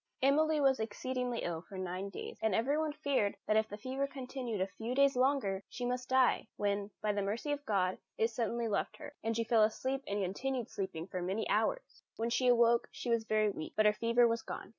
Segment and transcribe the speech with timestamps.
[0.23, 4.59] Emily was exceedingly ill for nine days, and everyone feared that if the fever continued
[4.59, 8.67] a few days longer she must die; when, by the mercy of God, it suddenly
[8.67, 12.01] left her, and she fell asleep and continued sleeping for many hours.
[12.15, 14.69] When she awoke, she was very weak, but her fever was gone.